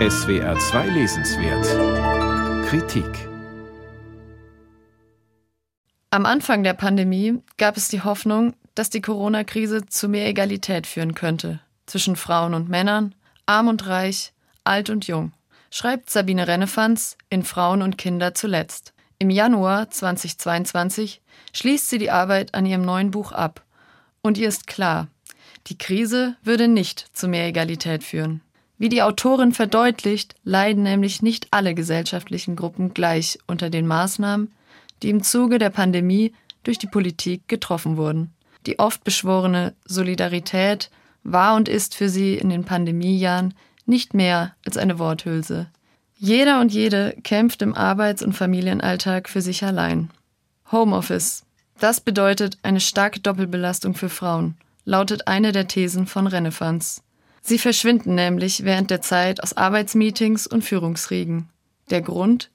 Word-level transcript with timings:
SWR 0.00 0.58
2 0.58 0.88
Lesenswert 0.88 2.66
Kritik 2.66 3.28
Am 6.10 6.26
Anfang 6.26 6.64
der 6.64 6.74
Pandemie 6.74 7.38
gab 7.58 7.76
es 7.76 7.86
die 7.90 8.02
Hoffnung, 8.02 8.54
dass 8.74 8.90
die 8.90 9.00
Corona-Krise 9.00 9.86
zu 9.86 10.08
mehr 10.08 10.26
Egalität 10.26 10.88
führen 10.88 11.14
könnte 11.14 11.60
zwischen 11.86 12.16
Frauen 12.16 12.54
und 12.54 12.68
Männern, 12.68 13.14
arm 13.46 13.68
und 13.68 13.86
reich, 13.86 14.32
alt 14.64 14.90
und 14.90 15.06
jung, 15.06 15.32
schreibt 15.70 16.10
Sabine 16.10 16.48
Rennefanz 16.48 17.16
in 17.30 17.44
Frauen 17.44 17.80
und 17.80 17.96
Kinder 17.96 18.34
zuletzt. 18.34 18.94
Im 19.20 19.30
Januar 19.30 19.90
2022 19.90 21.22
schließt 21.52 21.88
sie 21.88 21.98
die 21.98 22.10
Arbeit 22.10 22.52
an 22.54 22.66
ihrem 22.66 22.82
neuen 22.82 23.12
Buch 23.12 23.30
ab. 23.30 23.64
Und 24.22 24.38
ihr 24.38 24.48
ist 24.48 24.66
klar, 24.66 25.06
die 25.68 25.78
Krise 25.78 26.36
würde 26.42 26.66
nicht 26.66 27.16
zu 27.16 27.28
mehr 27.28 27.46
Egalität 27.46 28.02
führen. 28.02 28.40
Wie 28.76 28.88
die 28.88 29.02
Autorin 29.02 29.52
verdeutlicht, 29.52 30.34
leiden 30.42 30.82
nämlich 30.82 31.22
nicht 31.22 31.48
alle 31.50 31.74
gesellschaftlichen 31.74 32.56
Gruppen 32.56 32.92
gleich 32.92 33.38
unter 33.46 33.70
den 33.70 33.86
Maßnahmen, 33.86 34.52
die 35.02 35.10
im 35.10 35.22
Zuge 35.22 35.58
der 35.58 35.70
Pandemie 35.70 36.32
durch 36.64 36.78
die 36.78 36.86
Politik 36.86 37.46
getroffen 37.46 37.96
wurden. 37.96 38.32
Die 38.66 38.78
oft 38.78 39.04
beschworene 39.04 39.74
Solidarität 39.84 40.90
war 41.22 41.54
und 41.54 41.68
ist 41.68 41.94
für 41.94 42.08
sie 42.08 42.34
in 42.34 42.48
den 42.48 42.64
Pandemiejahren 42.64 43.54
nicht 43.86 44.14
mehr 44.14 44.54
als 44.64 44.76
eine 44.76 44.98
Worthülse. 44.98 45.68
Jeder 46.16 46.60
und 46.60 46.72
jede 46.72 47.16
kämpft 47.22 47.60
im 47.62 47.74
Arbeits- 47.74 48.22
und 48.22 48.32
Familienalltag 48.32 49.28
für 49.28 49.42
sich 49.42 49.64
allein. 49.64 50.10
Homeoffice. 50.72 51.44
Das 51.78 52.00
bedeutet 52.00 52.58
eine 52.62 52.80
starke 52.80 53.20
Doppelbelastung 53.20 53.94
für 53.94 54.08
Frauen, 54.08 54.56
lautet 54.84 55.26
eine 55.26 55.52
der 55.52 55.68
Thesen 55.68 56.06
von 56.06 56.26
Renefanz. 56.26 57.02
Sie 57.46 57.58
verschwinden 57.58 58.14
nämlich 58.14 58.64
während 58.64 58.90
der 58.90 59.02
Zeit 59.02 59.42
aus 59.42 59.54
Arbeitsmeetings 59.54 60.46
und 60.46 60.64
Führungsriegen. 60.64 61.50
Der 61.90 62.00
Grund? 62.00 62.50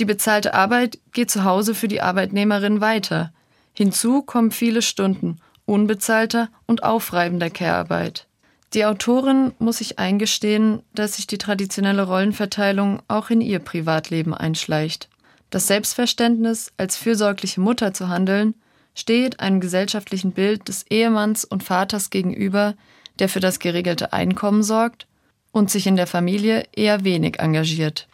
Die 0.00 0.04
bezahlte 0.04 0.54
Arbeit 0.54 0.98
geht 1.12 1.30
zu 1.30 1.44
Hause 1.44 1.72
für 1.72 1.86
die 1.86 2.00
Arbeitnehmerin 2.00 2.80
weiter. 2.80 3.32
Hinzu 3.74 4.22
kommen 4.22 4.50
viele 4.50 4.82
Stunden 4.82 5.38
unbezahlter 5.66 6.48
und 6.66 6.82
aufreibender 6.82 7.48
Care-Arbeit. 7.48 8.26
Die 8.74 8.84
Autorin 8.84 9.52
muss 9.60 9.78
sich 9.78 10.00
eingestehen, 10.00 10.82
dass 10.94 11.14
sich 11.14 11.28
die 11.28 11.38
traditionelle 11.38 12.02
Rollenverteilung 12.02 13.00
auch 13.06 13.30
in 13.30 13.40
ihr 13.40 13.60
Privatleben 13.60 14.34
einschleicht. 14.34 15.08
Das 15.50 15.68
Selbstverständnis, 15.68 16.72
als 16.76 16.96
fürsorgliche 16.96 17.60
Mutter 17.60 17.94
zu 17.94 18.08
handeln, 18.08 18.54
steht 18.96 19.38
einem 19.38 19.60
gesellschaftlichen 19.60 20.32
Bild 20.32 20.66
des 20.66 20.84
Ehemanns 20.90 21.44
und 21.44 21.62
Vaters 21.62 22.10
gegenüber, 22.10 22.74
der 23.18 23.28
für 23.28 23.40
das 23.40 23.58
geregelte 23.58 24.12
Einkommen 24.12 24.62
sorgt 24.62 25.06
und 25.52 25.70
sich 25.70 25.86
in 25.86 25.96
der 25.96 26.06
Familie 26.06 26.64
eher 26.74 27.04
wenig 27.04 27.38
engagiert. 27.38 28.08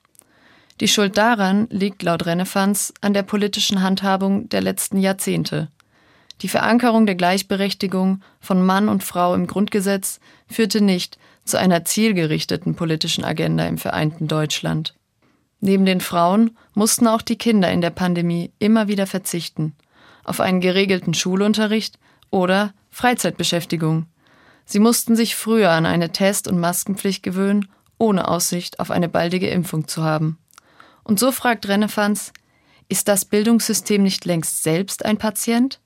Die 0.81 0.89
Schuld 0.89 1.19
daran 1.19 1.67
liegt 1.70 2.03
laut 2.03 2.27
Renefanz 2.27 2.93
an 3.01 3.12
der 3.12 3.23
politischen 3.23 3.83
Handhabung 3.83 4.48
der 4.48 4.61
letzten 4.61 4.98
Jahrzehnte. 4.98 5.69
Die 6.43 6.48
Verankerung 6.48 7.05
der 7.05 7.17
Gleichberechtigung 7.17 8.23
von 8.41 8.65
Mann 8.65 8.89
und 8.89 9.05
Frau 9.05 9.34
im 9.34 9.47
Grundgesetz 9.47 10.21
führte 10.48 10.81
nicht 10.81 11.19
zu 11.45 11.59
einer 11.59 11.84
zielgerichteten 11.84 12.77
politischen 12.77 13.25
Agenda 13.25 13.67
im 13.67 13.77
vereinten 13.77 14.27
Deutschland. 14.27 14.95
Neben 15.61 15.84
den 15.84 16.01
Frauen 16.01 16.56
mussten 16.73 17.06
auch 17.06 17.21
die 17.21 17.37
Kinder 17.37 17.71
in 17.71 17.83
der 17.83 17.91
Pandemie 17.91 18.53
immer 18.59 18.89
wieder 18.89 19.06
verzichten 19.06 19.75
auf 20.25 20.41
einen 20.41 20.61
geregelten 20.61 21.15
Schulunterricht 21.15 21.98
oder 22.31 22.73
Freizeitbeschäftigung. 22.91 24.06
Sie 24.71 24.79
mussten 24.79 25.17
sich 25.17 25.35
früher 25.35 25.71
an 25.71 25.85
eine 25.85 26.13
Test- 26.13 26.47
und 26.47 26.61
Maskenpflicht 26.61 27.25
gewöhnen, 27.25 27.67
ohne 27.99 28.29
Aussicht 28.29 28.79
auf 28.79 28.93
eine 28.93 29.09
baldige 29.09 29.49
Impfung 29.49 29.89
zu 29.89 30.05
haben. 30.05 30.39
Und 31.03 31.19
so 31.19 31.33
fragt 31.33 31.67
Rennefanz, 31.67 32.33
ist 32.89 33.09
das 33.09 33.25
Bildungssystem 33.25 34.00
nicht 34.00 34.25
längst 34.27 34.62
selbst 34.62 35.05
ein 35.05 35.19
Patient? 35.19 35.81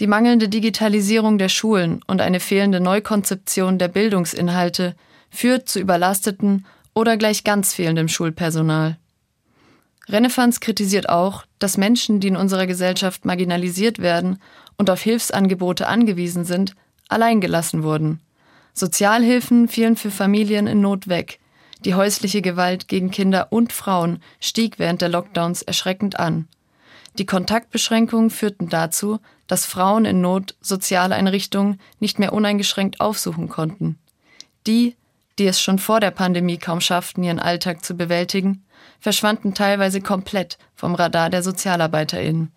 Die 0.00 0.08
mangelnde 0.08 0.48
Digitalisierung 0.48 1.38
der 1.38 1.48
Schulen 1.48 2.00
und 2.08 2.20
eine 2.20 2.40
fehlende 2.40 2.80
Neukonzeption 2.80 3.78
der 3.78 3.86
Bildungsinhalte 3.86 4.96
führt 5.30 5.68
zu 5.68 5.78
überlasteten 5.78 6.66
oder 6.94 7.16
gleich 7.16 7.44
ganz 7.44 7.74
fehlendem 7.74 8.08
Schulpersonal. 8.08 8.98
Renefanz 10.08 10.58
kritisiert 10.58 11.08
auch, 11.08 11.44
dass 11.60 11.76
Menschen, 11.76 12.18
die 12.18 12.28
in 12.28 12.36
unserer 12.36 12.66
Gesellschaft 12.66 13.24
marginalisiert 13.24 14.00
werden 14.00 14.40
und 14.76 14.90
auf 14.90 15.00
Hilfsangebote 15.00 15.86
angewiesen 15.86 16.44
sind, 16.44 16.74
alleingelassen 17.08 17.82
wurden. 17.82 18.20
Sozialhilfen 18.78 19.68
fielen 19.68 19.96
für 19.96 20.10
Familien 20.10 20.66
in 20.66 20.82
Not 20.82 21.08
weg. 21.08 21.40
Die 21.86 21.94
häusliche 21.94 22.42
Gewalt 22.42 22.88
gegen 22.88 23.10
Kinder 23.10 23.48
und 23.50 23.72
Frauen 23.72 24.22
stieg 24.38 24.78
während 24.78 25.00
der 25.00 25.08
Lockdowns 25.08 25.62
erschreckend 25.62 26.20
an. 26.20 26.46
Die 27.16 27.24
Kontaktbeschränkungen 27.24 28.28
führten 28.28 28.68
dazu, 28.68 29.18
dass 29.46 29.64
Frauen 29.64 30.04
in 30.04 30.20
Not 30.20 30.56
Sozialeinrichtungen 30.60 31.80
nicht 32.00 32.18
mehr 32.18 32.34
uneingeschränkt 32.34 33.00
aufsuchen 33.00 33.48
konnten. 33.48 33.98
Die, 34.66 34.94
die 35.38 35.46
es 35.46 35.58
schon 35.58 35.78
vor 35.78 36.00
der 36.00 36.10
Pandemie 36.10 36.58
kaum 36.58 36.82
schafften, 36.82 37.24
ihren 37.24 37.40
Alltag 37.40 37.82
zu 37.82 37.94
bewältigen, 37.94 38.66
verschwanden 39.00 39.54
teilweise 39.54 40.02
komplett 40.02 40.58
vom 40.74 40.94
Radar 40.94 41.30
der 41.30 41.42
Sozialarbeiterinnen. 41.42 42.52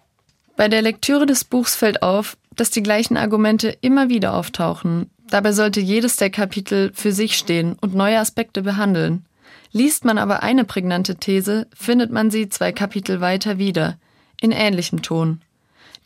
Bei 0.58 0.68
der 0.68 0.82
Lektüre 0.82 1.26
des 1.26 1.46
Buchs 1.46 1.76
fällt 1.76 2.04
auf, 2.04 2.36
dass 2.58 2.72
die 2.72 2.84
gleichen 2.84 3.16
Argumente 3.16 3.70
immer 3.80 4.10
wieder 4.10 4.34
auftauchen. 4.34 5.10
Dabei 5.30 5.52
sollte 5.52 5.80
jedes 5.80 6.16
der 6.16 6.30
Kapitel 6.30 6.92
für 6.94 7.12
sich 7.12 7.38
stehen 7.38 7.76
und 7.82 7.94
neue 7.94 8.20
Aspekte 8.20 8.62
behandeln. 8.62 9.26
Liest 9.72 10.04
man 10.04 10.18
aber 10.18 10.42
eine 10.42 10.66
prägnante 10.66 11.18
These, 11.18 11.68
findet 11.76 12.12
man 12.12 12.32
sie 12.32 12.50
zwei 12.50 12.72
Kapitel 12.72 13.22
weiter 13.22 13.60
wieder, 13.60 13.98
in 14.42 14.52
ähnlichem 14.52 15.02
Ton. 15.02 15.42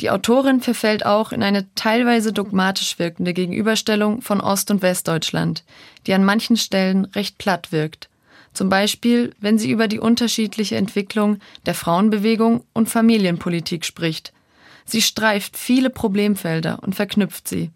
Die 0.02 0.10
Autorin 0.10 0.60
verfällt 0.60 1.06
auch 1.06 1.32
in 1.32 1.44
eine 1.44 1.74
teilweise 1.76 2.34
dogmatisch 2.34 3.00
wirkende 3.00 3.34
Gegenüberstellung 3.34 4.22
von 4.22 4.42
Ost- 4.42 4.72
und 4.72 4.82
Westdeutschland, 4.82 5.64
die 6.08 6.14
an 6.14 6.26
manchen 6.26 6.58
Stellen 6.58 7.06
recht 7.06 7.38
platt 7.38 7.72
wirkt. 7.72 8.10
Zum 8.54 8.70
Beispiel, 8.70 9.34
wenn 9.40 9.58
sie 9.58 9.72
über 9.72 9.88
die 9.88 10.00
unterschiedliche 10.00 10.76
Entwicklung 10.76 11.40
der 11.66 11.74
Frauenbewegung 11.74 12.64
und 12.74 12.90
Familienpolitik 12.90 13.86
spricht. 13.86 14.34
Sie 14.86 15.02
streift 15.02 15.58
viele 15.58 15.90
Problemfelder 15.90 16.80
und 16.82 16.96
verknüpft 16.96 17.48
sie. 17.48 17.72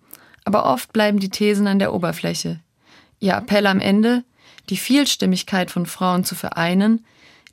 Aber 0.48 0.66
oft 0.66 0.94
bleiben 0.94 1.20
die 1.20 1.28
Thesen 1.28 1.68
an 1.68 1.78
der 1.78 1.94
Oberfläche. 1.94 2.62
Ihr 3.20 3.34
Appell 3.34 3.68
am 3.68 3.82
Ende, 3.82 4.24
die 4.70 4.78
Vielstimmigkeit 4.78 5.70
von 5.70 5.86
Frauen 5.86 6.24
zu 6.24 6.36
vereinen, 6.36 7.06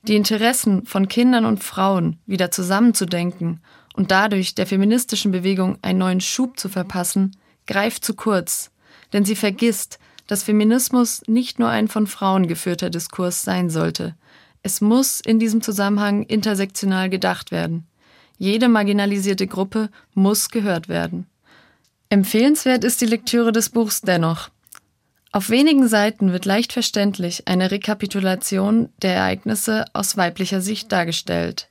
die 0.03 0.15
Interessen 0.15 0.87
von 0.87 1.09
Kindern 1.09 1.45
und 1.45 1.65
Frauen 1.65 2.21
wieder 2.25 2.53
zusammenzudenken 2.53 3.59
und 3.95 4.13
dadurch 4.13 4.55
der 4.55 4.69
feministischen 4.69 5.33
Bewegung 5.33 5.77
einen 5.83 5.99
neuen 5.99 6.21
Schub 6.21 6.57
zu 6.57 6.69
verpassen, 6.69 7.37
greift 7.67 8.05
zu 8.05 8.15
kurz, 8.15 8.71
denn 9.13 9.25
sie 9.25 9.35
vergisst, 9.35 9.99
dass 10.29 10.45
Feminismus 10.45 11.23
nicht 11.27 11.59
nur 11.59 11.71
ein 11.71 11.89
von 11.89 12.07
Frauen 12.07 12.47
geführter 12.47 12.91
Diskurs 12.91 13.43
sein 13.43 13.71
sollte. 13.71 14.15
Es 14.63 14.81
muss 14.81 15.21
in 15.21 15.41
diesem 15.41 15.63
Zusammenhang 15.63 16.23
intersektional 16.23 17.11
gedacht 17.11 17.51
werden. 17.51 17.89
Jede 18.39 18.69
marginalisierte 18.69 19.49
Gruppe 19.49 19.91
muss 20.15 20.49
gehört 20.49 20.89
werden. 20.89 21.27
Empfehlenswert 22.15 22.85
ist 22.85 23.01
die 23.01 23.07
Lektüre 23.07 23.51
des 23.51 23.71
Buchs 23.71 24.01
dennoch. 24.01 24.49
Auf 25.33 25.51
wenigen 25.51 25.89
Seiten 25.89 26.31
wird 26.31 26.45
leicht 26.45 26.73
verständlich 26.73 27.49
eine 27.49 27.73
Rekapitulation 27.73 28.91
der 29.03 29.17
Ereignisse 29.17 29.85
aus 29.95 30.17
weiblicher 30.17 30.61
Sicht 30.61 30.93
dargestellt. 30.93 31.71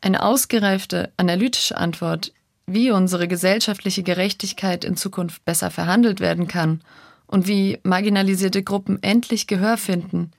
Eine 0.00 0.24
ausgereifte, 0.24 1.12
analytische 1.16 1.76
Antwort, 1.76 2.32
wie 2.66 2.90
unsere 2.90 3.28
gesellschaftliche 3.28 4.02
Gerechtigkeit 4.02 4.84
in 4.84 4.96
Zukunft 4.96 5.44
besser 5.44 5.70
verhandelt 5.70 6.18
werden 6.18 6.48
kann 6.48 6.82
und 7.28 7.46
wie 7.46 7.78
marginalisierte 7.84 8.64
Gruppen 8.64 9.00
endlich 9.04 9.46
Gehör 9.46 9.76
finden, 9.76 10.32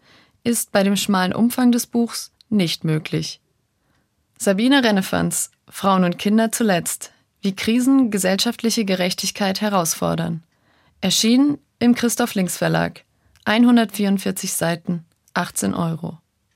ist 0.44 0.74
bei 0.74 0.84
dem 0.84 0.98
schmalen 0.98 1.32
Umfang 1.32 1.72
des 1.72 1.88
Buchs 1.88 2.34
nicht 2.50 2.84
möglich. 2.84 3.40
Sabine 4.38 4.84
Rennefanz, 4.84 5.52
Frauen 5.70 6.04
und 6.04 6.20
Kinder 6.20 6.52
zuletzt, 6.52 7.14
wie 7.48 7.56
Krisen 7.56 8.12
gesellschaftliche 8.12 8.84
Gerechtigkeit 8.84 9.62
herausfordern. 9.62 10.44
Erschien 11.00 11.60
im 11.80 11.96
Christoph 11.96 12.36
Links 12.36 12.58
Verlag. 12.58 13.06
144 13.46 14.52
Seiten, 14.52 15.06
18 15.34 15.74
Euro. 15.74 16.18